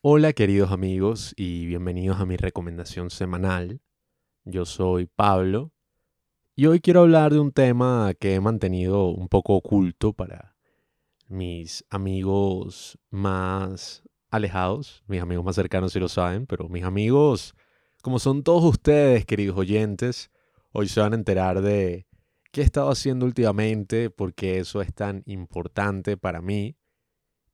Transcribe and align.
Hola 0.00 0.32
queridos 0.32 0.70
amigos 0.70 1.34
y 1.36 1.66
bienvenidos 1.66 2.20
a 2.20 2.24
mi 2.24 2.36
recomendación 2.36 3.10
semanal. 3.10 3.80
Yo 4.44 4.64
soy 4.64 5.06
Pablo 5.06 5.72
y 6.54 6.66
hoy 6.66 6.78
quiero 6.78 7.00
hablar 7.00 7.32
de 7.32 7.40
un 7.40 7.50
tema 7.50 8.12
que 8.14 8.36
he 8.36 8.40
mantenido 8.40 9.08
un 9.08 9.28
poco 9.28 9.56
oculto 9.56 10.12
para 10.12 10.56
mis 11.26 11.84
amigos 11.90 12.96
más 13.10 14.04
alejados, 14.30 15.02
mis 15.08 15.20
amigos 15.20 15.44
más 15.44 15.56
cercanos 15.56 15.92
si 15.92 15.98
lo 15.98 16.08
saben, 16.08 16.46
pero 16.46 16.68
mis 16.68 16.84
amigos, 16.84 17.56
como 18.00 18.20
son 18.20 18.44
todos 18.44 18.62
ustedes, 18.62 19.26
queridos 19.26 19.58
oyentes, 19.58 20.30
hoy 20.70 20.86
se 20.86 21.00
van 21.00 21.12
a 21.12 21.16
enterar 21.16 21.60
de 21.60 22.06
qué 22.52 22.60
he 22.60 22.64
estado 22.64 22.90
haciendo 22.90 23.26
últimamente, 23.26 24.10
por 24.10 24.32
qué 24.32 24.60
eso 24.60 24.80
es 24.80 24.94
tan 24.94 25.24
importante 25.26 26.16
para 26.16 26.40
mí 26.40 26.76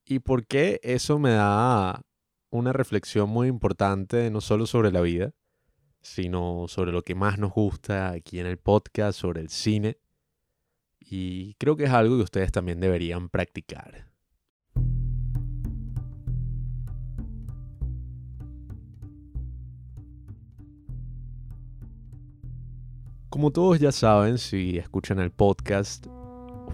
y 0.05 0.19
por 0.19 0.47
qué 0.47 0.79
eso 0.83 1.19
me 1.19 1.31
da 1.31 2.05
una 2.55 2.73
reflexión 2.73 3.29
muy 3.29 3.49
importante 3.49 4.31
no 4.31 4.41
solo 4.41 4.67
sobre 4.67 4.93
la 4.93 5.01
vida, 5.01 5.33
sino 6.03 6.67
sobre 6.69 6.93
lo 6.93 7.03
que 7.03 7.17
más 7.17 7.37
nos 7.37 7.53
gusta 7.53 8.11
aquí 8.11 8.39
en 8.39 8.47
el 8.47 8.59
podcast, 8.59 9.19
sobre 9.19 9.41
el 9.41 9.49
cine. 9.49 9.99
Y 11.01 11.55
creo 11.55 11.75
que 11.77 11.85
es 11.85 11.91
algo 11.91 12.17
que 12.17 12.23
ustedes 12.23 12.53
también 12.53 12.79
deberían 12.79 13.29
practicar. 13.29 14.07
Como 23.29 23.51
todos 23.51 23.81
ya 23.81 23.91
saben, 23.91 24.39
si 24.39 24.79
escuchan 24.79 25.19
el 25.19 25.33
podcast, 25.33 26.07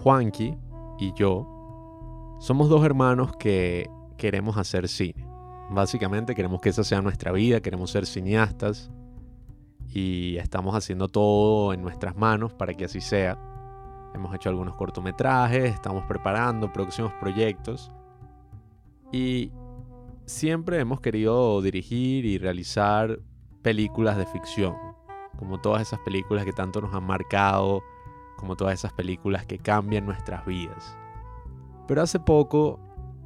Juanqui 0.03 0.55
y 0.99 1.11
yo 1.15 2.37
somos 2.39 2.69
dos 2.69 2.85
hermanos 2.85 3.31
que 3.37 3.89
queremos 4.17 4.57
hacer 4.57 4.87
cine. 4.87 5.30
Básicamente 5.71 6.35
queremos 6.35 6.59
que 6.59 6.67
esa 6.67 6.83
sea 6.83 7.01
nuestra 7.01 7.31
vida, 7.31 7.61
queremos 7.61 7.91
ser 7.91 8.05
cineastas 8.05 8.91
y 9.87 10.35
estamos 10.35 10.75
haciendo 10.75 11.07
todo 11.07 11.71
en 11.71 11.81
nuestras 11.81 12.17
manos 12.17 12.53
para 12.53 12.73
que 12.73 12.85
así 12.85 12.99
sea. 12.99 13.39
Hemos 14.13 14.35
hecho 14.35 14.49
algunos 14.49 14.75
cortometrajes, 14.75 15.73
estamos 15.73 16.03
preparando 16.07 16.73
próximos 16.73 17.13
proyectos 17.21 17.89
y 19.13 19.53
siempre 20.25 20.77
hemos 20.77 20.99
querido 20.99 21.61
dirigir 21.61 22.25
y 22.25 22.37
realizar 22.37 23.21
películas 23.61 24.17
de 24.17 24.25
ficción 24.25 24.75
como 25.37 25.61
todas 25.61 25.83
esas 25.83 26.01
películas 26.01 26.43
que 26.43 26.51
tanto 26.51 26.81
nos 26.81 26.93
han 26.93 27.05
marcado, 27.05 27.81
como 28.35 28.57
todas 28.57 28.73
esas 28.73 28.91
películas 28.91 29.45
que 29.45 29.57
cambian 29.57 30.05
nuestras 30.05 30.45
vidas. 30.45 30.97
Pero 31.87 32.01
hace 32.01 32.19
poco 32.19 32.77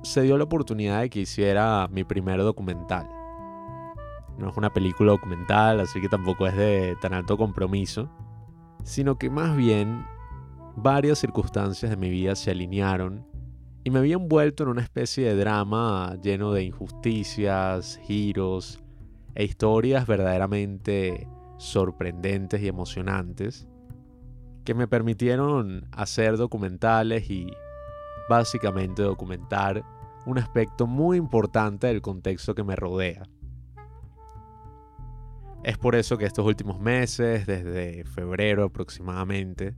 se 0.05 0.21
dio 0.21 0.37
la 0.37 0.43
oportunidad 0.43 1.01
de 1.01 1.09
que 1.09 1.21
hiciera 1.21 1.87
mi 1.91 2.03
primer 2.03 2.39
documental. 2.41 3.09
No 4.37 4.49
es 4.49 4.57
una 4.57 4.69
película 4.69 5.11
documental, 5.11 5.79
así 5.79 5.99
que 5.99 6.09
tampoco 6.09 6.45
es 6.47 6.55
de 6.55 6.95
tan 7.01 7.13
alto 7.13 7.37
compromiso, 7.37 8.09
sino 8.83 9.17
que 9.17 9.29
más 9.29 9.55
bien 9.55 10.05
varias 10.75 11.19
circunstancias 11.19 11.89
de 11.89 11.97
mi 11.97 12.09
vida 12.09 12.35
se 12.35 12.51
alinearon 12.51 13.25
y 13.83 13.91
me 13.91 13.99
había 13.99 14.15
envuelto 14.15 14.63
en 14.63 14.69
una 14.69 14.81
especie 14.81 15.25
de 15.25 15.35
drama 15.35 16.17
lleno 16.21 16.51
de 16.51 16.63
injusticias, 16.63 17.99
giros 18.03 18.83
e 19.35 19.45
historias 19.45 20.05
verdaderamente 20.05 21.27
sorprendentes 21.57 22.61
y 22.61 22.67
emocionantes 22.67 23.67
que 24.65 24.73
me 24.73 24.87
permitieron 24.87 25.87
hacer 25.91 26.37
documentales 26.37 27.29
y 27.29 27.47
básicamente 28.27 29.03
documentar 29.03 29.83
un 30.25 30.37
aspecto 30.37 30.87
muy 30.87 31.17
importante 31.17 31.87
del 31.87 32.01
contexto 32.01 32.55
que 32.55 32.63
me 32.63 32.75
rodea. 32.75 33.23
Es 35.63 35.77
por 35.77 35.95
eso 35.95 36.17
que 36.17 36.25
estos 36.25 36.45
últimos 36.45 36.79
meses, 36.79 37.45
desde 37.47 38.03
febrero 38.05 38.65
aproximadamente, 38.65 39.75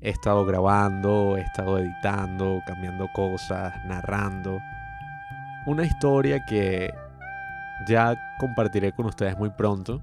he 0.00 0.10
estado 0.10 0.44
grabando, 0.44 1.36
he 1.36 1.42
estado 1.42 1.78
editando, 1.78 2.60
cambiando 2.66 3.08
cosas, 3.14 3.72
narrando. 3.86 4.58
Una 5.66 5.84
historia 5.84 6.44
que 6.48 6.92
ya 7.88 8.16
compartiré 8.38 8.92
con 8.92 9.06
ustedes 9.06 9.38
muy 9.38 9.50
pronto 9.50 10.02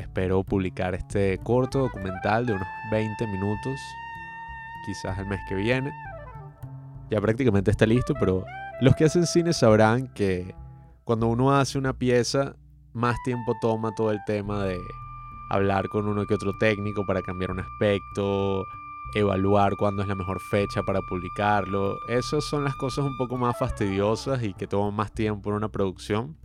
espero 0.00 0.42
publicar 0.42 0.94
este 0.94 1.38
corto 1.38 1.80
documental 1.80 2.46
de 2.46 2.54
unos 2.54 2.68
20 2.90 3.26
minutos, 3.26 3.78
quizás 4.86 5.18
el 5.18 5.26
mes 5.26 5.40
que 5.48 5.54
viene. 5.54 5.92
Ya 7.10 7.20
prácticamente 7.20 7.70
está 7.70 7.86
listo, 7.86 8.14
pero 8.18 8.44
los 8.80 8.94
que 8.96 9.04
hacen 9.04 9.26
cine 9.26 9.52
sabrán 9.52 10.08
que 10.08 10.54
cuando 11.04 11.26
uno 11.26 11.54
hace 11.54 11.78
una 11.78 11.92
pieza, 11.92 12.56
más 12.92 13.16
tiempo 13.24 13.54
toma 13.60 13.94
todo 13.94 14.10
el 14.10 14.20
tema 14.26 14.64
de 14.64 14.78
hablar 15.50 15.88
con 15.88 16.06
uno 16.06 16.26
que 16.26 16.34
otro 16.34 16.52
técnico 16.58 17.06
para 17.06 17.22
cambiar 17.22 17.50
un 17.50 17.60
aspecto, 17.60 18.64
evaluar 19.14 19.76
cuándo 19.76 20.02
es 20.02 20.08
la 20.08 20.14
mejor 20.14 20.40
fecha 20.50 20.82
para 20.82 21.00
publicarlo. 21.02 21.98
Esas 22.08 22.44
son 22.44 22.64
las 22.64 22.74
cosas 22.76 23.04
un 23.04 23.16
poco 23.16 23.36
más 23.36 23.58
fastidiosas 23.58 24.42
y 24.42 24.52
que 24.54 24.66
toman 24.66 24.94
más 24.94 25.12
tiempo 25.12 25.50
en 25.50 25.56
una 25.56 25.68
producción. 25.68 26.36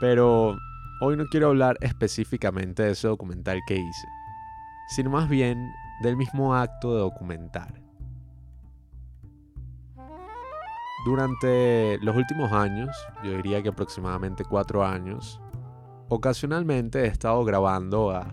Pero 0.00 0.56
Hoy 1.00 1.16
no 1.16 1.28
quiero 1.28 1.46
hablar 1.46 1.76
específicamente 1.80 2.82
de 2.82 2.90
ese 2.90 3.06
documental 3.06 3.60
que 3.68 3.76
hice, 3.76 4.08
sino 4.88 5.10
más 5.10 5.28
bien 5.28 5.70
del 6.02 6.16
mismo 6.16 6.56
acto 6.56 6.92
de 6.92 7.00
documentar. 7.02 7.87
Durante 11.08 11.98
los 12.02 12.14
últimos 12.14 12.52
años, 12.52 12.94
yo 13.24 13.30
diría 13.30 13.62
que 13.62 13.70
aproximadamente 13.70 14.44
cuatro 14.44 14.84
años, 14.84 15.40
ocasionalmente 16.10 17.00
he 17.00 17.06
estado 17.06 17.42
grabando 17.46 18.10
a 18.10 18.26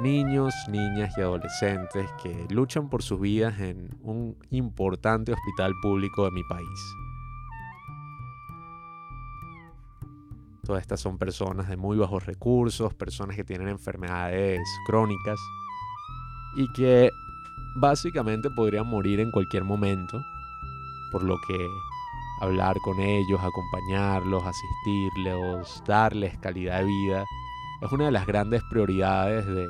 niños, 0.00 0.52
niñas 0.68 1.16
y 1.16 1.20
adolescentes 1.20 2.10
que 2.20 2.44
luchan 2.50 2.88
por 2.88 3.04
sus 3.04 3.20
vidas 3.20 3.60
en 3.60 3.88
un 4.02 4.36
importante 4.50 5.32
hospital 5.32 5.74
público 5.80 6.24
de 6.24 6.32
mi 6.32 6.42
país. 6.42 6.96
Todas 10.64 10.82
estas 10.82 10.98
son 10.98 11.18
personas 11.18 11.68
de 11.68 11.76
muy 11.76 11.96
bajos 11.96 12.26
recursos, 12.26 12.94
personas 12.94 13.36
que 13.36 13.44
tienen 13.44 13.68
enfermedades 13.68 14.60
crónicas 14.88 15.38
y 16.56 16.66
que 16.72 17.12
básicamente 17.76 18.50
podrían 18.50 18.88
morir 18.88 19.20
en 19.20 19.30
cualquier 19.30 19.62
momento, 19.62 20.20
por 21.10 21.22
lo 21.22 21.36
que 21.46 21.68
hablar 22.40 22.76
con 22.80 23.00
ellos, 23.00 23.40
acompañarlos, 23.42 24.44
asistirlos, 24.44 25.82
darles 25.86 26.36
calidad 26.38 26.80
de 26.80 26.84
vida, 26.84 27.24
es 27.80 27.92
una 27.92 28.06
de 28.06 28.10
las 28.10 28.26
grandes 28.26 28.62
prioridades 28.64 29.46
de... 29.46 29.68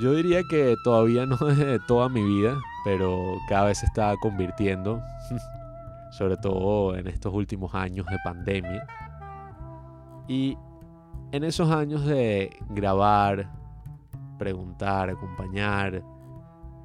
Yo 0.00 0.14
diría 0.14 0.42
que 0.44 0.76
todavía 0.82 1.26
no 1.26 1.36
de 1.38 1.78
toda 1.80 2.08
mi 2.08 2.22
vida, 2.22 2.60
pero 2.84 3.38
cada 3.48 3.66
vez 3.66 3.78
se 3.78 3.86
está 3.86 4.16
convirtiendo, 4.20 5.00
sobre 6.10 6.36
todo 6.36 6.96
en 6.96 7.06
estos 7.06 7.32
últimos 7.32 7.74
años 7.74 8.06
de 8.06 8.18
pandemia. 8.24 8.86
Y 10.28 10.56
en 11.32 11.44
esos 11.44 11.70
años 11.70 12.04
de 12.04 12.56
grabar, 12.70 13.50
preguntar, 14.38 15.10
acompañar, 15.10 16.02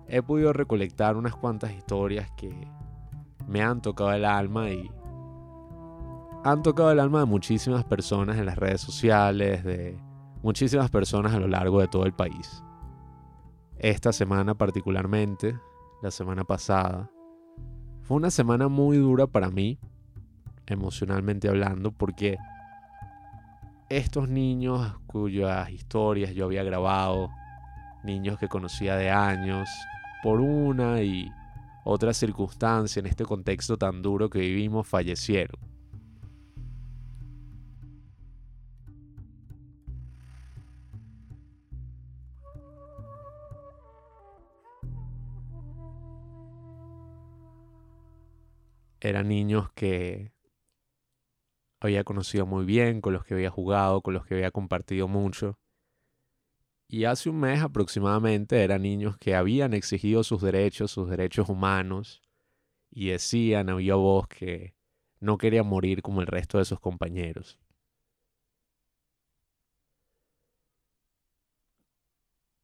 he 0.08 0.22
podido 0.22 0.54
recolectar 0.54 1.18
unas 1.18 1.36
cuantas 1.36 1.72
historias 1.72 2.30
que 2.38 2.68
me 3.48 3.62
han 3.62 3.82
tocado 3.82 4.12
el 4.12 4.26
alma 4.26 4.70
y 4.70 4.92
han 6.44 6.62
tocado 6.62 6.92
el 6.92 7.00
alma 7.00 7.20
de 7.20 7.26
muchísimas 7.26 7.84
personas 7.84 8.38
en 8.38 8.46
las 8.46 8.58
redes 8.58 8.82
sociales, 8.82 9.64
de 9.64 9.98
muchísimas 10.44 10.90
personas 10.90 11.34
a 11.34 11.40
lo 11.40 11.48
largo 11.48 11.80
de 11.80 11.88
todo 11.88 12.06
el 12.06 12.14
país. 12.14 12.64
Esta 13.80 14.12
semana 14.14 14.56
particularmente, 14.56 15.58
la 16.02 16.12
semana 16.12 16.44
pasada, 16.44 17.10
fue 18.02 18.18
una 18.18 18.32
semana 18.32 18.68
muy 18.68 18.98
dura 18.98 19.28
para 19.28 19.50
mí, 19.50 19.80
emocionalmente 20.66 21.50
hablando, 21.50 21.92
porque 21.92 22.38
estos 23.90 24.30
niños 24.30 24.98
cuyas 25.08 25.70
historias 25.70 26.34
yo 26.34 26.46
había 26.46 26.64
grabado, 26.64 27.30
niños 28.04 28.38
que 28.38 28.48
conocía 28.48 28.96
de 28.96 29.10
años, 29.10 29.70
por 30.24 30.42
una 30.42 31.02
y 31.02 31.32
otra 31.90 32.14
circunstancia 32.14 33.00
en 33.00 33.06
este 33.06 33.24
contexto 33.24 33.78
tan 33.78 34.02
duro 34.02 34.30
que 34.30 34.40
vivimos, 34.40 34.86
fallecieron. 34.88 35.58
Eran 49.00 49.30
niños 49.30 49.72
que 49.74 50.34
había 51.80 52.04
conocido 52.04 52.46
muy 52.46 52.66
bien, 52.66 53.00
con 53.00 53.14
los 53.14 53.24
que 53.24 53.34
había 53.36 53.50
jugado, 53.50 54.02
con 54.02 54.14
los 54.14 54.26
que 54.26 54.34
había 54.36 54.52
compartido 54.52 55.08
mucho. 55.08 55.58
Y 56.90 57.04
hace 57.06 57.30
un 57.30 57.40
mes 57.40 57.62
aproximadamente 57.62 58.64
eran 58.64 58.82
niños 58.84 59.18
que 59.18 59.36
habían 59.36 59.74
exigido 59.74 60.24
sus 60.24 60.42
derechos, 60.42 60.92
sus 60.92 61.10
derechos 61.10 61.50
humanos, 61.50 62.22
y 62.92 63.10
decían, 63.10 63.70
había 63.70 63.96
voz 63.96 64.28
que 64.28 64.74
no 65.20 65.38
quería 65.38 65.64
morir 65.64 66.02
como 66.02 66.22
el 66.22 66.28
resto 66.28 66.60
de 66.60 66.66
sus 66.66 66.80
compañeros. 66.80 67.60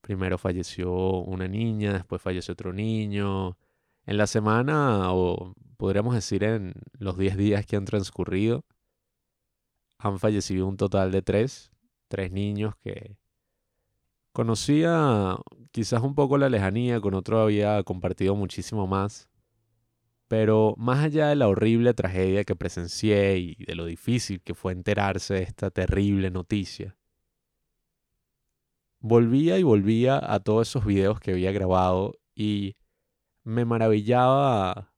Primero 0.01 0.37
falleció 0.37 0.91
una 0.93 1.47
niña, 1.47 1.93
después 1.93 2.21
falleció 2.21 2.53
otro 2.53 2.73
niño. 2.73 3.57
En 4.05 4.17
la 4.17 4.27
semana, 4.27 5.13
o 5.13 5.53
podríamos 5.77 6.13
decir 6.15 6.43
en 6.43 6.73
los 6.93 7.17
10 7.17 7.37
días 7.37 7.65
que 7.65 7.77
han 7.77 7.85
transcurrido, 7.85 8.65
han 9.97 10.19
fallecido 10.19 10.67
un 10.67 10.77
total 10.77 11.11
de 11.11 11.21
tres, 11.21 11.71
tres 12.09 12.31
niños 12.31 12.75
que 12.83 13.17
conocía 14.33 15.37
quizás 15.71 16.03
un 16.03 16.15
poco 16.15 16.37
la 16.37 16.49
lejanía, 16.49 16.99
con 16.99 17.13
otro 17.13 17.41
había 17.41 17.81
compartido 17.83 18.35
muchísimo 18.35 18.87
más. 18.87 19.29
Pero 20.27 20.73
más 20.77 21.03
allá 21.05 21.29
de 21.29 21.35
la 21.35 21.47
horrible 21.47 21.93
tragedia 21.93 22.43
que 22.43 22.55
presencié 22.55 23.37
y 23.37 23.55
de 23.55 23.75
lo 23.75 23.85
difícil 23.85 24.41
que 24.41 24.55
fue 24.55 24.73
enterarse 24.73 25.35
de 25.35 25.43
esta 25.43 25.69
terrible 25.69 26.31
noticia, 26.31 26.97
volvía 28.99 29.59
y 29.59 29.63
volvía 29.63 30.19
a 30.23 30.39
todos 30.39 30.69
esos 30.69 30.85
videos 30.85 31.19
que 31.19 31.31
había 31.31 31.51
grabado 31.51 32.15
y 32.35 32.75
me 33.43 33.65
maravillaba 33.65 34.93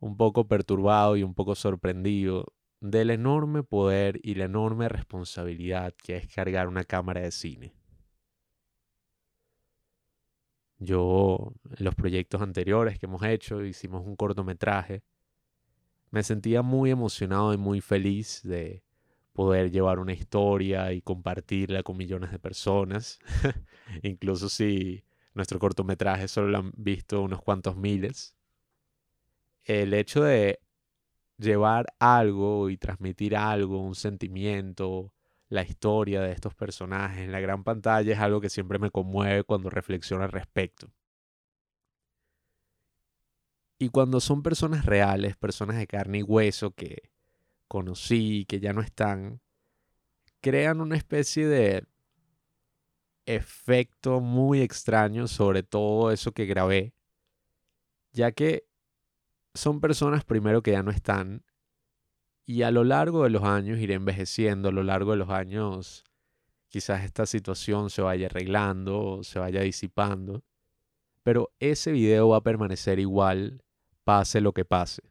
un 0.00 0.16
poco 0.16 0.48
perturbado 0.48 1.16
y 1.16 1.22
un 1.22 1.34
poco 1.34 1.54
sorprendido 1.54 2.52
del 2.80 3.10
enorme 3.10 3.62
poder 3.62 4.20
y 4.22 4.34
la 4.34 4.44
enorme 4.44 4.88
responsabilidad 4.88 5.94
que 5.94 6.16
es 6.16 6.26
cargar 6.26 6.68
una 6.68 6.84
cámara 6.84 7.22
de 7.22 7.30
cine. 7.30 7.85
Yo, 10.78 11.52
en 11.76 11.84
los 11.84 11.94
proyectos 11.94 12.42
anteriores 12.42 12.98
que 12.98 13.06
hemos 13.06 13.22
hecho, 13.22 13.64
hicimos 13.64 14.04
un 14.04 14.16
cortometraje, 14.16 15.02
me 16.10 16.22
sentía 16.22 16.62
muy 16.62 16.90
emocionado 16.90 17.52
y 17.54 17.56
muy 17.56 17.80
feliz 17.80 18.42
de 18.42 18.82
poder 19.32 19.70
llevar 19.70 19.98
una 19.98 20.12
historia 20.12 20.92
y 20.92 21.02
compartirla 21.02 21.82
con 21.82 21.96
millones 21.96 22.30
de 22.30 22.38
personas. 22.38 23.18
Incluso 24.02 24.48
si 24.48 25.04
nuestro 25.34 25.58
cortometraje 25.58 26.28
solo 26.28 26.48
lo 26.48 26.58
han 26.58 26.72
visto 26.76 27.22
unos 27.22 27.42
cuantos 27.42 27.76
miles. 27.76 28.34
El 29.64 29.92
hecho 29.94 30.22
de 30.22 30.60
llevar 31.38 31.86
algo 31.98 32.70
y 32.70 32.78
transmitir 32.78 33.36
algo, 33.36 33.82
un 33.82 33.94
sentimiento, 33.94 35.12
la 35.48 35.62
historia 35.62 36.20
de 36.22 36.32
estos 36.32 36.54
personajes 36.54 37.18
en 37.18 37.32
la 37.32 37.40
gran 37.40 37.62
pantalla 37.64 38.12
es 38.12 38.18
algo 38.18 38.40
que 38.40 38.50
siempre 38.50 38.78
me 38.78 38.90
conmueve 38.90 39.44
cuando 39.44 39.70
reflexiono 39.70 40.24
al 40.24 40.32
respecto. 40.32 40.90
Y 43.78 43.90
cuando 43.90 44.20
son 44.20 44.42
personas 44.42 44.86
reales, 44.86 45.36
personas 45.36 45.76
de 45.76 45.86
carne 45.86 46.18
y 46.18 46.22
hueso 46.22 46.72
que 46.72 47.10
conocí, 47.68 48.46
que 48.46 48.58
ya 48.58 48.72
no 48.72 48.80
están, 48.80 49.40
crean 50.40 50.80
una 50.80 50.96
especie 50.96 51.46
de 51.46 51.84
efecto 53.26 54.20
muy 54.20 54.62
extraño 54.62 55.26
sobre 55.26 55.62
todo 55.62 56.10
eso 56.10 56.32
que 56.32 56.46
grabé, 56.46 56.94
ya 58.12 58.32
que 58.32 58.66
son 59.54 59.80
personas 59.80 60.24
primero 60.24 60.62
que 60.62 60.72
ya 60.72 60.82
no 60.82 60.90
están 60.90 61.45
y 62.46 62.62
a 62.62 62.70
lo 62.70 62.84
largo 62.84 63.24
de 63.24 63.30
los 63.30 63.42
años 63.42 63.80
iré 63.80 63.94
envejeciendo, 63.94 64.68
a 64.68 64.72
lo 64.72 64.84
largo 64.84 65.10
de 65.10 65.16
los 65.16 65.30
años 65.30 66.04
quizás 66.68 67.04
esta 67.04 67.26
situación 67.26 67.90
se 67.90 68.02
vaya 68.02 68.26
arreglando, 68.26 69.20
se 69.24 69.40
vaya 69.40 69.62
disipando, 69.62 70.44
pero 71.24 71.50
ese 71.58 71.90
video 71.90 72.28
va 72.28 72.38
a 72.38 72.42
permanecer 72.42 73.00
igual 73.00 73.62
pase 74.04 74.40
lo 74.40 74.52
que 74.52 74.64
pase. 74.64 75.02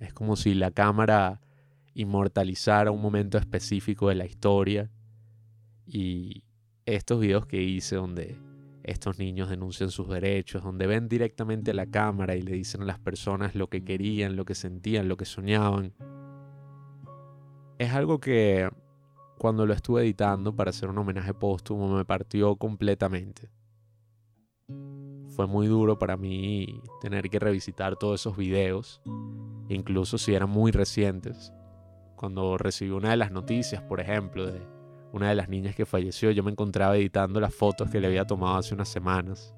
Es 0.00 0.12
como 0.12 0.34
si 0.34 0.54
la 0.54 0.72
cámara 0.72 1.40
inmortalizara 1.94 2.90
un 2.90 3.00
momento 3.00 3.38
específico 3.38 4.08
de 4.08 4.16
la 4.16 4.26
historia 4.26 4.90
y 5.86 6.44
estos 6.84 7.20
videos 7.20 7.46
que 7.46 7.62
hice 7.62 7.96
donde 7.96 8.47
estos 8.88 9.18
niños 9.18 9.50
denuncian 9.50 9.90
sus 9.90 10.08
derechos, 10.08 10.62
donde 10.62 10.86
ven 10.86 11.08
directamente 11.08 11.72
a 11.72 11.74
la 11.74 11.86
cámara 11.86 12.36
y 12.36 12.42
le 12.42 12.52
dicen 12.52 12.82
a 12.82 12.86
las 12.86 12.98
personas 12.98 13.54
lo 13.54 13.68
que 13.68 13.84
querían, 13.84 14.34
lo 14.34 14.46
que 14.46 14.54
sentían, 14.54 15.08
lo 15.08 15.16
que 15.18 15.26
soñaban. 15.26 15.92
Es 17.78 17.92
algo 17.92 18.18
que 18.18 18.68
cuando 19.36 19.66
lo 19.66 19.74
estuve 19.74 20.02
editando 20.02 20.56
para 20.56 20.70
hacer 20.70 20.88
un 20.88 20.96
homenaje 20.96 21.34
póstumo 21.34 21.94
me 21.94 22.04
partió 22.06 22.56
completamente. 22.56 23.50
Fue 25.36 25.46
muy 25.46 25.66
duro 25.66 25.98
para 25.98 26.16
mí 26.16 26.80
tener 27.02 27.28
que 27.28 27.38
revisitar 27.38 27.96
todos 27.96 28.20
esos 28.22 28.36
videos, 28.36 29.02
incluso 29.68 30.16
si 30.16 30.34
eran 30.34 30.48
muy 30.48 30.72
recientes. 30.72 31.52
Cuando 32.16 32.56
recibí 32.56 32.90
una 32.90 33.10
de 33.10 33.18
las 33.18 33.30
noticias, 33.30 33.82
por 33.82 34.00
ejemplo, 34.00 34.46
de 34.46 34.77
una 35.12 35.28
de 35.28 35.34
las 35.34 35.48
niñas 35.48 35.74
que 35.74 35.86
falleció, 35.86 36.30
yo 36.30 36.42
me 36.42 36.50
encontraba 36.50 36.96
editando 36.96 37.40
las 37.40 37.54
fotos 37.54 37.90
que 37.90 38.00
le 38.00 38.06
había 38.06 38.26
tomado 38.26 38.56
hace 38.56 38.74
unas 38.74 38.88
semanas. 38.88 39.54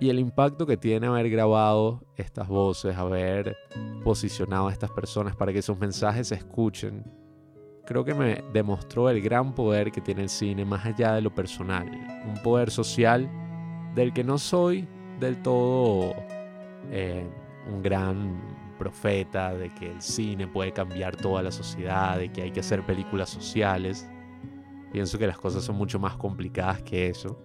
Y 0.00 0.08
el 0.08 0.18
impacto 0.18 0.66
que 0.66 0.78
tiene 0.78 1.08
haber 1.08 1.28
grabado 1.28 2.02
estas 2.16 2.48
voces, 2.48 2.96
haber 2.96 3.56
posicionado 4.02 4.68
a 4.68 4.72
estas 4.72 4.90
personas 4.90 5.36
para 5.36 5.52
que 5.52 5.60
sus 5.60 5.78
mensajes 5.78 6.28
se 6.28 6.36
escuchen, 6.36 7.04
creo 7.84 8.02
que 8.04 8.14
me 8.14 8.42
demostró 8.52 9.10
el 9.10 9.20
gran 9.20 9.54
poder 9.54 9.92
que 9.92 10.00
tiene 10.00 10.22
el 10.22 10.30
cine 10.30 10.64
más 10.64 10.86
allá 10.86 11.12
de 11.14 11.20
lo 11.20 11.34
personal. 11.34 11.86
Un 12.26 12.42
poder 12.42 12.70
social 12.70 13.28
del 13.94 14.14
que 14.14 14.24
no 14.24 14.38
soy 14.38 14.88
del 15.18 15.42
todo 15.42 16.14
eh, 16.90 17.26
un 17.70 17.82
gran 17.82 18.59
profeta 18.80 19.52
de 19.52 19.68
que 19.74 19.92
el 19.92 20.00
cine 20.00 20.46
puede 20.46 20.72
cambiar 20.72 21.14
toda 21.14 21.42
la 21.42 21.52
sociedad, 21.52 22.16
de 22.16 22.32
que 22.32 22.40
hay 22.40 22.50
que 22.50 22.60
hacer 22.60 22.84
películas 22.86 23.28
sociales. 23.28 24.08
Pienso 24.90 25.18
que 25.18 25.26
las 25.26 25.38
cosas 25.38 25.62
son 25.62 25.76
mucho 25.76 25.98
más 25.98 26.16
complicadas 26.16 26.80
que 26.80 27.08
eso. 27.08 27.38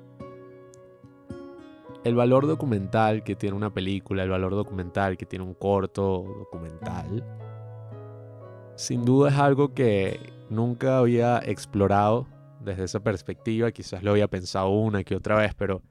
El 2.05 2.15
valor 2.15 2.47
documental 2.47 3.21
que 3.23 3.35
tiene 3.35 3.53
una 3.53 3.73
película, 3.73 4.23
el 4.23 4.29
valor 4.29 4.53
documental 4.53 5.17
que 5.17 5.25
tiene 5.25 5.43
un 5.43 5.55
corto 5.55 6.23
documental, 6.39 7.25
sin 8.75 9.03
duda 9.03 9.29
es 9.29 9.35
algo 9.35 9.73
que 9.73 10.31
nunca 10.49 10.99
había 10.99 11.39
explorado 11.39 12.27
desde 12.61 12.85
esa 12.85 13.01
perspectiva. 13.01 13.71
Quizás 13.71 14.03
lo 14.03 14.11
había 14.11 14.29
pensado 14.29 14.69
una 14.69 15.03
que 15.03 15.17
otra 15.17 15.35
vez, 15.35 15.53
pero 15.53 15.81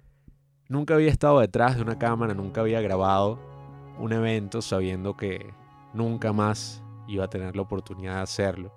nunca 0.71 0.95
había 0.95 1.11
estado 1.11 1.41
detrás 1.41 1.77
de 1.77 1.83
una 1.83 1.99
cámara, 1.99 2.33
nunca 2.33 2.63
había 2.63 2.81
grabado 2.81 3.54
un 3.99 4.13
evento 4.13 4.63
sabiendo 4.63 5.17
que 5.17 5.55
nunca 5.93 6.33
más 6.33 6.83
iba 7.07 7.25
a 7.25 7.31
tener 7.31 7.57
la 7.57 7.63
oportunidad 7.63 8.17
de 8.17 8.23
hacerlo. 8.23 8.73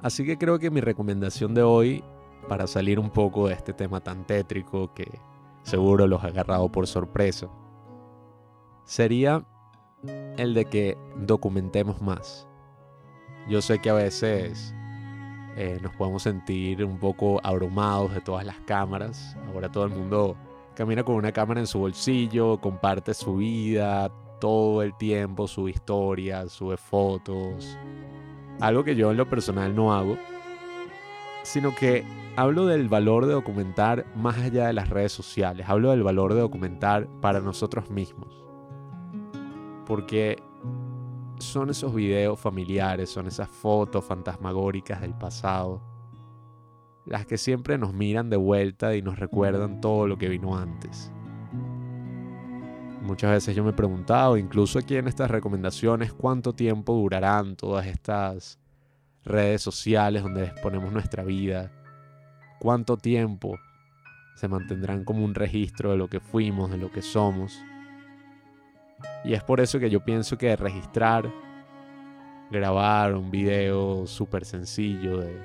Así 0.00 0.26
que 0.26 0.36
creo 0.36 0.58
que 0.58 0.70
mi 0.70 0.80
recomendación 0.80 1.54
de 1.54 1.62
hoy, 1.62 2.02
para 2.48 2.66
salir 2.66 2.98
un 2.98 3.10
poco 3.10 3.46
de 3.46 3.54
este 3.54 3.72
tema 3.72 4.00
tan 4.00 4.26
tétrico 4.26 4.92
que 4.92 5.20
seguro 5.62 6.08
los 6.08 6.24
ha 6.24 6.28
agarrado 6.28 6.70
por 6.70 6.88
sorpresa, 6.88 7.48
sería 8.84 9.46
el 10.36 10.54
de 10.54 10.64
que 10.64 10.98
documentemos 11.16 12.02
más. 12.02 12.48
Yo 13.48 13.62
sé 13.62 13.78
que 13.78 13.90
a 13.90 13.94
veces 13.94 14.74
eh, 15.56 15.78
nos 15.82 15.94
podemos 15.94 16.22
sentir 16.22 16.84
un 16.84 16.98
poco 16.98 17.40
abrumados 17.42 18.14
de 18.14 18.20
todas 18.20 18.44
las 18.46 18.56
cámaras. 18.60 19.36
Ahora 19.48 19.70
todo 19.70 19.84
el 19.84 19.90
mundo 19.90 20.36
camina 20.74 21.04
con 21.04 21.16
una 21.16 21.32
cámara 21.32 21.60
en 21.60 21.66
su 21.66 21.78
bolsillo, 21.78 22.58
comparte 22.60 23.14
su 23.14 23.36
vida 23.36 24.10
todo 24.40 24.82
el 24.82 24.94
tiempo, 24.94 25.46
su 25.46 25.68
historia, 25.68 26.48
sube 26.48 26.76
fotos. 26.76 27.78
Algo 28.60 28.82
que 28.82 28.96
yo 28.96 29.12
en 29.12 29.16
lo 29.16 29.28
personal 29.28 29.74
no 29.74 29.94
hago, 29.94 30.16
sino 31.44 31.74
que 31.74 32.04
hablo 32.34 32.66
del 32.66 32.88
valor 32.88 33.26
de 33.26 33.34
documentar 33.34 34.04
más 34.16 34.38
allá 34.38 34.66
de 34.66 34.72
las 34.72 34.88
redes 34.88 35.12
sociales. 35.12 35.66
Hablo 35.68 35.90
del 35.90 36.02
valor 36.02 36.34
de 36.34 36.40
documentar 36.40 37.06
para 37.20 37.40
nosotros 37.40 37.90
mismos. 37.90 38.42
Porque 39.86 40.42
son 41.42 41.70
esos 41.70 41.94
videos 41.94 42.38
familiares, 42.38 43.10
son 43.10 43.26
esas 43.26 43.48
fotos 43.48 44.04
fantasmagóricas 44.04 45.00
del 45.00 45.14
pasado, 45.14 45.82
las 47.04 47.26
que 47.26 47.36
siempre 47.36 47.78
nos 47.78 47.92
miran 47.92 48.30
de 48.30 48.36
vuelta 48.36 48.94
y 48.94 49.02
nos 49.02 49.18
recuerdan 49.18 49.80
todo 49.80 50.06
lo 50.06 50.16
que 50.16 50.28
vino 50.28 50.56
antes. 50.56 51.12
Muchas 53.02 53.32
veces 53.32 53.56
yo 53.56 53.64
me 53.64 53.70
he 53.70 53.74
preguntado, 53.74 54.36
incluso 54.36 54.78
aquí 54.78 54.96
en 54.96 55.08
estas 55.08 55.30
recomendaciones, 55.30 56.12
cuánto 56.12 56.52
tiempo 56.52 56.94
durarán 56.94 57.56
todas 57.56 57.86
estas 57.86 58.60
redes 59.24 59.60
sociales 59.62 60.22
donde 60.22 60.44
exponemos 60.44 60.92
nuestra 60.92 61.24
vida, 61.24 61.72
cuánto 62.60 62.96
tiempo 62.96 63.58
se 64.36 64.46
mantendrán 64.46 65.04
como 65.04 65.24
un 65.24 65.34
registro 65.34 65.90
de 65.90 65.96
lo 65.96 66.08
que 66.08 66.20
fuimos, 66.20 66.70
de 66.70 66.78
lo 66.78 66.90
que 66.92 67.02
somos. 67.02 67.60
Y 69.24 69.34
es 69.34 69.42
por 69.42 69.60
eso 69.60 69.78
que 69.78 69.90
yo 69.90 70.04
pienso 70.04 70.36
que 70.36 70.54
registrar, 70.56 71.30
grabar 72.50 73.14
un 73.14 73.30
video 73.30 74.06
súper 74.06 74.44
sencillo 74.44 75.18
de 75.18 75.36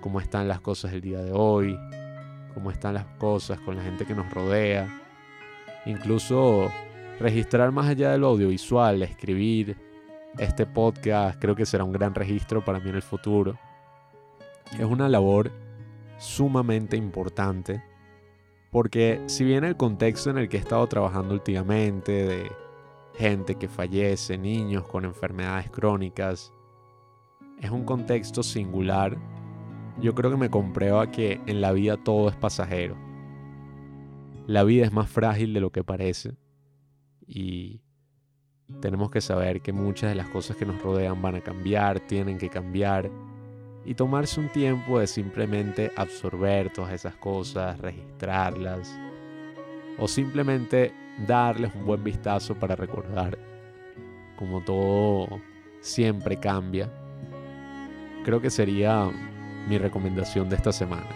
cómo 0.00 0.20
están 0.20 0.48
las 0.48 0.60
cosas 0.60 0.92
el 0.92 1.00
día 1.00 1.20
de 1.20 1.32
hoy, 1.32 1.78
cómo 2.54 2.70
están 2.70 2.94
las 2.94 3.06
cosas 3.18 3.60
con 3.60 3.76
la 3.76 3.82
gente 3.82 4.06
que 4.06 4.14
nos 4.14 4.32
rodea. 4.32 4.88
Incluso 5.86 6.70
registrar 7.20 7.70
más 7.72 7.88
allá 7.88 8.12
del 8.12 8.24
audiovisual, 8.24 9.02
escribir 9.02 9.76
este 10.38 10.66
podcast, 10.66 11.38
creo 11.40 11.54
que 11.54 11.66
será 11.66 11.84
un 11.84 11.92
gran 11.92 12.14
registro 12.14 12.64
para 12.64 12.80
mí 12.80 12.88
en 12.88 12.96
el 12.96 13.02
futuro. 13.02 13.58
Es 14.72 14.84
una 14.84 15.08
labor 15.08 15.52
sumamente 16.18 16.96
importante 16.96 17.82
porque 18.72 19.20
si 19.26 19.44
bien 19.44 19.64
el 19.64 19.76
contexto 19.76 20.30
en 20.30 20.38
el 20.38 20.48
que 20.48 20.56
he 20.56 20.60
estado 20.60 20.86
trabajando 20.86 21.34
últimamente, 21.34 22.12
de 22.12 22.52
gente 23.14 23.56
que 23.56 23.68
fallece, 23.68 24.38
niños 24.38 24.86
con 24.86 25.04
enfermedades 25.04 25.70
crónicas, 25.70 26.52
es 27.60 27.70
un 27.70 27.84
contexto 27.84 28.42
singular, 28.42 29.16
yo 30.00 30.14
creo 30.14 30.30
que 30.30 30.36
me 30.36 30.50
comprueba 30.50 31.10
que 31.10 31.40
en 31.46 31.60
la 31.60 31.72
vida 31.72 31.96
todo 31.96 32.28
es 32.28 32.36
pasajero. 32.36 32.96
La 34.46 34.64
vida 34.64 34.84
es 34.84 34.92
más 34.92 35.08
frágil 35.08 35.54
de 35.54 35.60
lo 35.60 35.70
que 35.70 35.84
parece. 35.84 36.34
Y 37.26 37.80
tenemos 38.80 39.10
que 39.10 39.20
saber 39.20 39.60
que 39.60 39.72
muchas 39.72 40.10
de 40.10 40.16
las 40.16 40.28
cosas 40.28 40.56
que 40.56 40.66
nos 40.66 40.82
rodean 40.82 41.22
van 41.22 41.36
a 41.36 41.40
cambiar, 41.40 42.00
tienen 42.00 42.38
que 42.38 42.48
cambiar. 42.48 43.10
Y 43.84 43.94
tomarse 43.94 44.40
un 44.40 44.48
tiempo 44.48 44.98
de 44.98 45.06
simplemente 45.06 45.92
absorber 45.96 46.72
todas 46.72 46.92
esas 46.92 47.14
cosas, 47.16 47.78
registrarlas. 47.78 48.98
O 49.98 50.08
simplemente 50.08 50.92
darles 51.26 51.74
un 51.74 51.86
buen 51.86 52.02
vistazo 52.02 52.54
para 52.54 52.74
recordar 52.76 53.38
como 54.42 54.60
todo 54.60 55.40
siempre 55.80 56.36
cambia. 56.36 56.90
Creo 58.24 58.40
que 58.40 58.50
sería 58.50 59.08
mi 59.68 59.78
recomendación 59.78 60.48
de 60.48 60.56
esta 60.56 60.72
semana. 60.72 61.06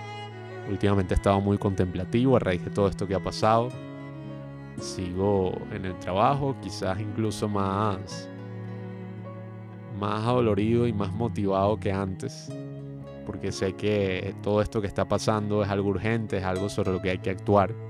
Últimamente 0.70 1.14
he 1.14 1.16
estado 1.16 1.40
muy 1.40 1.58
contemplativo 1.58 2.36
a 2.36 2.38
raíz 2.38 2.64
de 2.64 2.70
todo 2.70 2.88
esto 2.88 3.06
que 3.06 3.16
ha 3.16 3.22
pasado. 3.22 3.70
Sigo 4.78 5.52
en 5.72 5.86
el 5.86 5.98
trabajo, 5.98 6.56
quizás 6.62 7.00
incluso 7.00 7.48
más 7.48 8.28
más 9.98 10.24
adolorido 10.24 10.86
y 10.86 10.92
más 10.92 11.10
motivado 11.12 11.80
que 11.80 11.90
antes, 11.90 12.52
porque 13.24 13.50
sé 13.50 13.72
que 13.72 14.34
todo 14.42 14.60
esto 14.60 14.80
que 14.82 14.86
está 14.86 15.08
pasando 15.08 15.62
es 15.62 15.70
algo 15.70 15.88
urgente, 15.88 16.36
es 16.36 16.44
algo 16.44 16.68
sobre 16.68 16.92
lo 16.92 17.00
que 17.00 17.10
hay 17.10 17.18
que 17.18 17.30
actuar. 17.30 17.85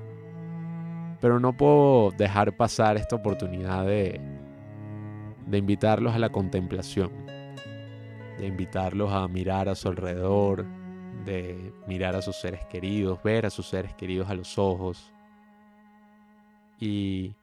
Pero 1.21 1.41
no 1.41 1.57
puedo 1.57 2.11
dejar 2.13 2.57
pasar 2.57 2.97
esta 2.97 3.17
oportunidad 3.17 3.87
de, 3.87 4.21
de 5.47 5.59
invitarlos 5.59 6.15
a 6.15 6.19
la 6.19 6.31
contemplación, 6.31 7.11
de 8.39 8.47
invitarlos 8.47 9.13
a 9.13 9.27
mirar 9.29 9.69
a 9.69 9.75
su 9.75 9.89
alrededor, 9.89 10.67
de 11.25 11.73
mirar 11.87 12.17
a 12.17 12.23
sus 12.23 12.37
seres 12.37 12.65
queridos, 12.67 13.23
ver 13.23 13.47
a 13.47 13.51
sus 13.51 13.67
seres 13.67 13.95
queridos 13.95 14.29
a 14.29 14.35
los 14.35 14.59
ojos 14.59 15.13
y 16.79 17.35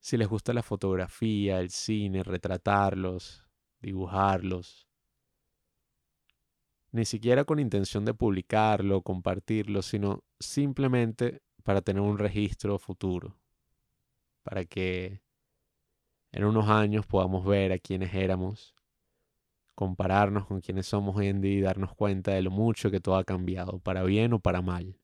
si 0.00 0.16
les 0.16 0.28
gusta 0.28 0.52
la 0.52 0.62
fotografía, 0.62 1.60
el 1.60 1.70
cine, 1.70 2.22
retratarlos, 2.22 3.44
dibujarlos. 3.80 4.88
Ni 6.90 7.04
siquiera 7.04 7.44
con 7.44 7.58
intención 7.58 8.04
de 8.04 8.14
publicarlo, 8.14 9.02
compartirlo, 9.02 9.82
sino 9.82 10.24
simplemente 10.40 11.42
para 11.68 11.82
tener 11.82 12.00
un 12.00 12.16
registro 12.16 12.78
futuro, 12.78 13.36
para 14.42 14.64
que 14.64 15.20
en 16.32 16.44
unos 16.44 16.66
años 16.66 17.04
podamos 17.04 17.44
ver 17.44 17.72
a 17.72 17.78
quienes 17.78 18.14
éramos, 18.14 18.74
compararnos 19.74 20.46
con 20.46 20.62
quienes 20.62 20.86
somos 20.86 21.14
hoy 21.14 21.26
en 21.26 21.42
día 21.42 21.58
y 21.58 21.60
darnos 21.60 21.94
cuenta 21.94 22.30
de 22.30 22.40
lo 22.40 22.50
mucho 22.50 22.90
que 22.90 23.00
todo 23.00 23.16
ha 23.16 23.24
cambiado, 23.24 23.80
para 23.80 24.02
bien 24.02 24.32
o 24.32 24.38
para 24.38 24.62
mal. 24.62 24.96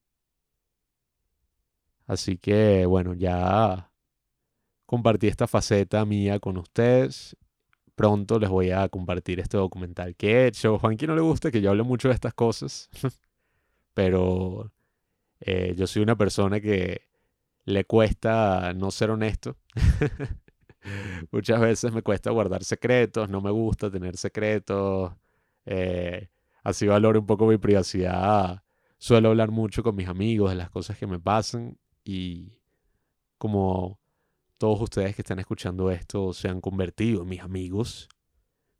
Así 2.07 2.35
que 2.35 2.87
bueno, 2.87 3.13
ya 3.13 3.91
compartí 4.87 5.27
esta 5.27 5.45
faceta 5.45 6.03
mía 6.03 6.39
con 6.39 6.57
ustedes. 6.57 7.37
Pronto 7.93 8.39
les 8.39 8.49
voy 8.49 8.71
a 8.71 8.89
compartir 8.89 9.39
este 9.39 9.57
documental 9.57 10.15
que 10.15 10.31
he 10.31 10.47
hecho. 10.47 10.79
Juanqui 10.79 11.05
no 11.05 11.13
le 11.13 11.21
gusta 11.21 11.51
que 11.51 11.61
yo 11.61 11.69
hable 11.69 11.83
mucho 11.83 12.07
de 12.07 12.15
estas 12.15 12.33
cosas, 12.33 12.89
pero 13.93 14.71
eh, 15.47 15.75
yo 15.77 15.85
soy 15.85 16.01
una 16.01 16.17
persona 16.17 16.59
que 16.59 17.03
le 17.65 17.85
cuesta 17.85 18.73
no 18.73 18.89
ser 18.89 19.11
honesto. 19.11 19.57
Muchas 21.31 21.59
veces 21.59 21.93
me 21.93 22.01
cuesta 22.01 22.31
guardar 22.31 22.63
secretos, 22.63 23.29
no 23.29 23.41
me 23.41 23.51
gusta 23.51 23.91
tener 23.91 24.17
secretos. 24.17 25.13
Eh, 25.67 26.29
así 26.63 26.87
valoro 26.87 27.19
un 27.19 27.27
poco 27.27 27.45
mi 27.45 27.57
privacidad. 27.57 28.63
Suelo 28.97 29.29
hablar 29.29 29.51
mucho 29.51 29.83
con 29.83 29.95
mis 29.95 30.07
amigos 30.07 30.49
de 30.49 30.55
las 30.55 30.71
cosas 30.71 30.97
que 30.97 31.05
me 31.05 31.19
pasan 31.19 31.77
y 32.03 32.57
como 33.37 33.99
todos 34.57 34.81
ustedes 34.81 35.15
que 35.15 35.21
están 35.21 35.37
escuchando 35.37 35.91
esto 35.91 36.33
se 36.33 36.47
han 36.47 36.59
convertido 36.59 37.21
en 37.21 37.29
mis 37.29 37.41
amigos, 37.41 38.09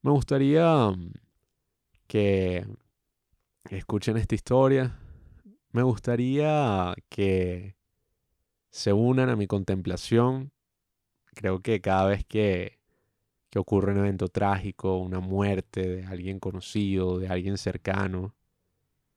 me 0.02 0.10
gustaría 0.10 0.90
mm, 0.90 1.12
que 2.08 2.66
escuchen 3.70 4.18
esta 4.18 4.34
historia. 4.34 5.00
Me 5.76 5.84
gustaría 5.84 6.96
que 7.10 7.76
se 8.70 8.94
unan 8.94 9.28
a 9.28 9.36
mi 9.36 9.46
contemplación. 9.46 10.54
Creo 11.34 11.60
que 11.60 11.82
cada 11.82 12.06
vez 12.06 12.24
que, 12.24 12.80
que 13.50 13.60
ocurre 13.60 13.92
un 13.92 13.98
evento 13.98 14.30
trágico, 14.30 15.00
una 15.00 15.20
muerte 15.20 15.86
de 15.86 16.06
alguien 16.06 16.40
conocido, 16.40 17.20
de 17.20 17.28
alguien 17.28 17.58
cercano, 17.58 18.34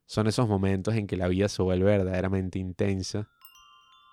son 0.06 0.26
esos 0.26 0.48
momentos 0.48 0.96
en 0.96 1.06
que 1.06 1.16
la 1.16 1.28
vida 1.28 1.48
se 1.48 1.62
vuelve 1.62 1.84
verdaderamente 1.84 2.58
intensa 2.58 3.28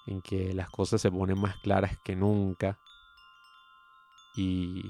en 0.06 0.22
que 0.22 0.54
las 0.54 0.70
cosas 0.70 1.02
se 1.02 1.10
ponen 1.10 1.40
más 1.40 1.58
claras 1.64 1.98
que 2.06 2.16
nunca. 2.16 2.78
Y 4.36 4.84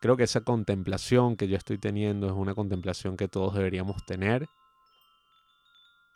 creo 0.00 0.16
que 0.16 0.24
esa 0.24 0.40
contemplación 0.40 1.36
que 1.36 1.46
yo 1.46 1.58
estoy 1.58 1.76
teniendo 1.76 2.26
es 2.26 2.32
una 2.32 2.54
contemplación 2.54 3.18
que 3.18 3.28
todos 3.28 3.54
deberíamos 3.54 4.06
tener 4.06 4.48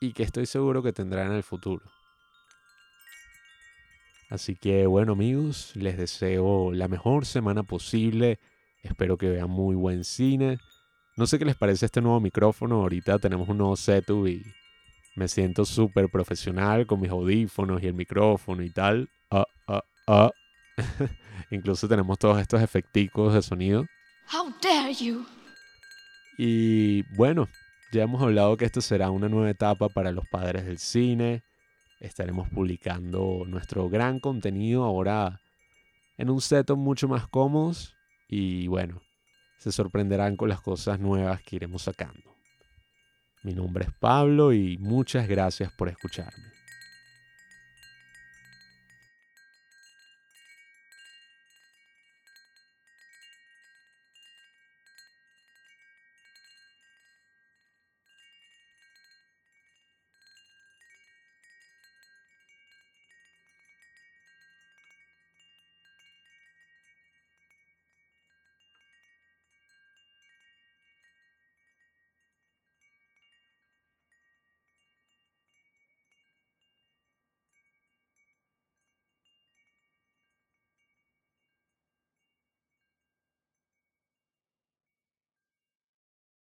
y 0.01 0.13
que 0.13 0.23
estoy 0.23 0.47
seguro 0.47 0.83
que 0.83 0.93
tendrán 0.93 1.29
en 1.29 1.37
el 1.37 1.43
futuro. 1.43 1.85
Así 4.31 4.57
que 4.57 4.87
bueno 4.87 5.13
amigos, 5.13 5.73
les 5.75 5.97
deseo 5.97 6.73
la 6.73 6.89
mejor 6.89 7.25
semana 7.25 7.63
posible. 7.63 8.39
Espero 8.83 9.17
que 9.17 9.31
vean 9.31 9.51
muy 9.51 9.75
buen 9.75 10.05
cine. 10.05 10.59
No 11.17 11.27
sé 11.27 11.39
qué 11.39 11.45
les 11.45 11.57
parece 11.57 11.87
este 11.87 12.01
nuevo 12.01 12.21
micrófono. 12.21 12.77
Ahorita 12.77 13.19
tenemos 13.19 13.49
un 13.49 13.59
nuevo 13.59 13.77
setup 13.77 14.27
y 14.29 14.43
me 15.17 15.27
siento 15.27 15.65
súper 15.65 16.09
profesional 16.11 16.87
con 16.87 17.01
mis 17.01 17.11
audífonos 17.11 17.83
y 17.83 17.87
el 17.87 17.95
micrófono 17.95 18.63
y 18.63 18.71
tal. 18.71 19.09
Ah, 19.31 19.47
ah, 19.67 19.83
ah. 20.07 20.31
Incluso 21.51 21.89
tenemos 21.89 22.19
todos 22.19 22.41
estos 22.41 22.63
efecticos 22.63 23.35
de 23.35 23.43
sonido. 23.43 23.87
How 24.33 24.55
dare 24.63 24.95
you? 24.95 25.27
Y 26.37 27.03
bueno, 27.17 27.49
ya 27.91 28.03
hemos 28.03 28.23
hablado 28.23 28.57
que 28.57 28.65
esto 28.65 28.81
será 28.81 29.11
una 29.11 29.29
nueva 29.29 29.51
etapa 29.51 29.89
para 29.89 30.13
los 30.13 30.27
padres 30.29 30.67
del 30.67 30.79
cine. 30.79 31.43
Estaremos 32.01 32.49
publicando 32.51 33.45
nuestro 33.47 33.89
gran 33.89 34.21
contenido 34.21 34.85
ahora 34.85 35.41
en 36.17 36.31
un 36.31 36.41
setup 36.41 36.77
mucho 36.77 37.09
más 37.09 37.27
cómodos 37.29 37.97
y 38.29 38.67
bueno, 38.69 39.01
se 39.59 39.73
sorprenderán 39.73 40.37
con 40.37 40.49
las 40.49 40.61
cosas 40.61 41.01
nuevas 41.01 41.43
que 41.43 41.57
iremos 41.57 41.83
sacando. 41.83 42.37
Mi 43.43 43.55
nombre 43.55 43.85
es 43.85 43.93
Pablo 43.99 44.53
y 44.53 44.77
muchas 44.79 45.27
gracias 45.27 45.73
por 45.73 45.89
escucharme. 45.89 46.58